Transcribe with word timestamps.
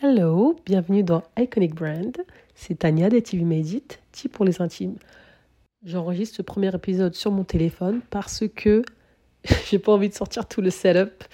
Hello, 0.00 0.54
bienvenue 0.64 1.02
dans 1.02 1.24
Iconic 1.36 1.74
Brand. 1.74 2.16
C'est 2.54 2.78
Tania 2.78 3.10
des 3.10 3.20
TV 3.20 3.42
Medit, 3.42 3.82
T 4.12 4.28
pour 4.28 4.44
les 4.44 4.62
intimes. 4.62 4.94
J'enregistre 5.84 6.36
ce 6.36 6.42
premier 6.42 6.72
épisode 6.72 7.16
sur 7.16 7.32
mon 7.32 7.42
téléphone 7.42 8.00
parce 8.08 8.44
que 8.54 8.84
j'ai 9.68 9.80
pas 9.80 9.90
envie 9.90 10.08
de 10.08 10.14
sortir 10.14 10.46
tout 10.46 10.60
le 10.60 10.70
setup. 10.70 11.24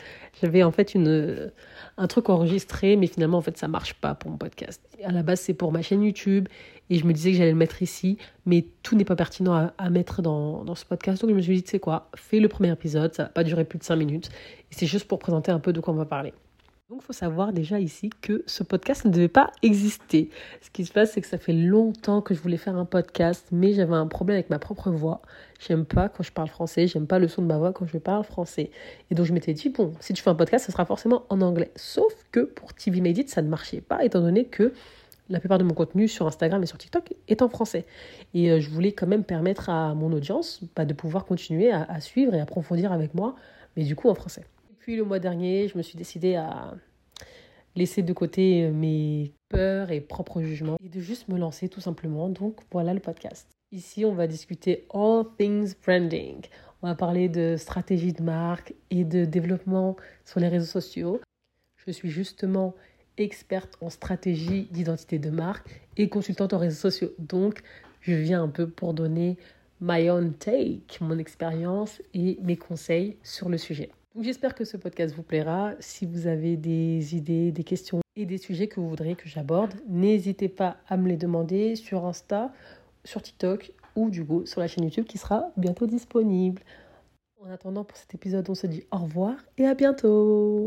J'avais 0.41 0.63
en 0.63 0.71
fait 0.71 0.95
une, 0.95 1.53
un 1.99 2.07
truc 2.07 2.31
enregistré, 2.31 2.97
mais 2.97 3.07
finalement 3.07 3.37
en 3.37 3.43
fait 3.43 3.59
ça 3.59 3.69
marche 3.69 3.93
pas 4.01 4.15
pour 4.15 4.31
mon 4.31 4.39
podcast. 4.39 4.81
À 5.05 5.13
la 5.13 5.23
base 5.23 5.41
c'est 5.41 5.53
pour 5.53 5.71
ma 5.71 5.83
chaîne 5.83 6.03
YouTube 6.03 6.49
et 6.89 6.99
je 6.99 7.05
me 7.05 7.13
disais 7.13 7.33
que 7.33 7.37
j'allais 7.37 7.53
le 7.53 7.59
mettre 7.59 7.83
ici, 7.83 8.17
mais 8.47 8.65
tout 8.83 8.97
n'est 8.97 9.05
pas 9.05 9.17
pertinent 9.17 9.73
à, 9.77 9.91
mettre 9.91 10.23
dans, 10.23 10.65
dans, 10.65 10.75
ce 10.75 10.87
podcast. 10.87 11.21
Donc 11.21 11.33
je 11.33 11.37
me 11.37 11.43
suis 11.43 11.57
dit, 11.57 11.63
tu 11.65 11.73
sais 11.73 11.81
quoi, 11.81 12.09
fais 12.17 12.41
le 12.41 12.49
premier 12.49 12.73
épisode, 12.73 13.13
ça 13.13 13.25
va 13.25 13.29
pas 13.29 13.45
durer 13.45 13.67
plus 13.67 13.79
de 13.79 13.85
5 13.85 13.97
minutes. 13.97 14.31
C'est 14.71 14.87
juste 14.87 15.07
pour 15.07 15.19
présenter 15.19 15.53
un 15.53 15.61
peu 15.61 15.75
de 15.75 15.81
quoi 15.81 15.93
on 15.93 15.99
va 15.99 16.07
parler. 16.07 16.33
Donc 16.91 17.01
il 17.03 17.07
faut 17.07 17.15
savoir 17.15 17.55
déjà 17.55 17.81
ici 17.81 18.11
que 18.21 18.45
ce 18.47 18.63
podcast 18.63 19.07
ne 19.07 19.11
devait 19.11 19.27
pas 19.27 19.51
exister. 19.63 20.29
Ce 20.61 20.69
qui 20.69 20.85
se 20.85 20.93
passe, 20.93 21.13
c'est 21.13 21.23
que 21.23 21.27
ça 21.27 21.39
fait 21.39 21.55
longtemps 21.55 22.21
que 22.21 22.35
je 22.35 22.41
voulais 22.43 22.59
faire 22.59 22.77
un 22.77 22.85
podcast, 22.85 23.47
mais 23.53 23.73
j'avais 23.73 23.95
un 23.95 24.07
problème 24.07 24.35
avec 24.35 24.51
ma 24.51 24.59
propre 24.59 24.91
voix. 24.91 25.23
J'aime 25.67 25.87
pas 25.87 26.11
quand 26.11 26.23
je 26.23 26.31
parle 26.31 26.49
français, 26.49 26.87
j'aime 26.87 27.07
pas 27.07 27.19
le 27.19 27.27
son 27.27 27.41
de 27.41 27.47
ma 27.47 27.57
voix 27.57 27.73
quand 27.73 27.87
je 27.87 27.97
parle 27.97 28.23
français. 28.23 28.71
Et 29.11 29.15
donc 29.15 29.25
je 29.25 29.33
m'étais 29.33 29.55
dit, 29.55 29.71
bon, 29.71 29.95
si 29.99 30.13
tu 30.13 30.23
fais 30.23 30.29
un 30.29 30.35
podcast, 30.35 30.67
ça 30.67 30.73
sera 30.73 30.85
forcément 30.85 31.25
en 31.31 31.41
anglais. 31.41 31.71
Sauf 31.75 32.13
que 32.33 32.41
pour 32.41 32.75
TV 32.75 33.01
Medit, 33.01 33.29
ça 33.29 33.41
ne 33.41 33.49
marchait 33.49 33.81
pas, 33.81 34.05
étant 34.05 34.21
donné 34.21 34.45
que 34.45 34.75
la 35.31 35.41
plupart 35.41 35.57
de 35.57 35.65
mon 35.65 35.73
contenu 35.73 36.07
sur 36.07 36.27
Instagram 36.27 36.63
et 36.63 36.67
sur 36.67 36.77
TikTok 36.77 37.15
est 37.29 37.41
en 37.41 37.49
français. 37.49 37.87
Et 38.35 38.51
euh, 38.51 38.61
je 38.61 38.69
voulais 38.69 38.93
quand 38.93 39.07
même 39.07 39.25
permettre 39.25 39.71
à 39.71 39.95
mon 39.95 40.13
audience 40.13 40.61
bah, 40.77 40.85
de 40.85 40.93
pouvoir 40.93 41.25
continuer 41.25 41.71
à, 41.73 41.85
à 41.85 42.01
suivre 42.01 42.35
et 42.35 42.41
approfondir 42.41 42.93
avec 42.93 43.15
moi, 43.15 43.37
mais 43.75 43.85
du 43.85 43.97
coup 43.97 44.11
en 44.11 44.15
français. 44.15 44.45
Puis 44.85 44.97
le 44.97 45.05
mois 45.05 45.19
dernier, 45.19 45.67
je 45.67 45.79
me 45.79 45.83
suis 45.83 45.97
décidée 45.97 46.35
à 46.35 46.75
laisser 47.75 48.03
de 48.03 48.13
côté 48.13 48.69
mes 48.69 49.33
peurs 49.49 49.91
et 49.91 50.03
propres 50.03 50.43
jugements 50.43 50.77
et 50.85 50.91
de 50.91 51.01
juste 51.01 51.27
me 51.29 51.39
lancer 51.39 51.71
tout 51.71 51.81
simplement. 51.81 52.29
Donc 52.29 52.61
voilà 52.71 52.93
le 52.93 53.01
podcast. 53.01 53.49
Ici, 53.73 54.05
on 54.05 54.13
va 54.13 54.27
discuter 54.27 54.87
all 54.93 55.25
things 55.39 55.75
branding. 55.83 56.43
On 56.83 56.89
va 56.89 56.95
parler 56.95 57.31
de 57.31 57.57
stratégie 57.57 58.13
de 58.13 58.23
marque 58.23 58.75
et 58.91 59.05
de 59.05 59.25
développement 59.25 59.97
sur 60.27 60.39
les 60.39 60.49
réseaux 60.49 60.67
sociaux. 60.67 61.19
Je 61.77 61.91
suis 61.91 62.11
justement 62.11 62.75
experte 63.17 63.79
en 63.81 63.89
stratégie 63.89 64.69
d'identité 64.71 65.19
de 65.19 65.31
marque 65.31 65.81
et 65.97 66.11
consultante 66.11 66.53
en 66.53 66.59
réseaux 66.59 66.91
sociaux. 66.91 67.15
Donc, 67.19 67.63
je 68.03 68.13
viens 68.13 68.43
un 68.43 68.51
peu 68.51 68.69
pour 68.69 68.93
donner 68.93 69.39
my 69.81 70.11
own 70.11 70.35
take, 70.35 70.99
mon 71.01 71.19
expérience 71.19 72.03
et 72.13 72.37
mes 72.43 72.59
conseils 72.59 73.17
sur 73.23 73.49
le 73.49 73.57
sujet. 73.57 73.91
J'espère 74.21 74.55
que 74.55 74.65
ce 74.65 74.77
podcast 74.77 75.13
vous 75.13 75.25
plaira. 75.25 75.73
Si 75.81 76.07
vous 76.07 76.29
avez 76.29 76.57
des 76.57 77.17
idées, 77.17 77.51
des 77.51 77.65
questions 77.65 77.99
et 78.15 78.27
des 78.27 78.39
sujets 78.39 78.69
que 78.69 78.79
vous 78.79 78.89
voudriez 78.89 79.17
que 79.17 79.29
j'aborde, 79.29 79.75
n'hésitez 79.89 80.49
pas 80.49 80.77
à 80.89 80.97
me 80.97 81.09
les 81.09 81.17
demander 81.17 81.75
sur 81.75 82.07
Insta, 82.07 82.53
sur 83.03 83.21
TikTok 83.23 83.73
ou 83.97 84.11
du 84.11 84.25
coup 84.25 84.47
sur 84.47 84.61
la 84.61 84.69
chaîne 84.69 84.85
YouTube 84.85 85.07
qui 85.07 85.19
sera 85.19 85.51
bientôt 85.57 85.89
disponible. 85.89 86.63
En 87.43 87.51
attendant 87.51 87.83
pour 87.83 87.97
cet 87.97 88.15
épisode, 88.15 88.49
on 88.49 88.55
se 88.55 88.69
dit 88.69 88.85
au 88.93 88.99
revoir 88.99 89.35
et 89.59 89.67
à 89.67 89.75
bientôt 89.75 90.61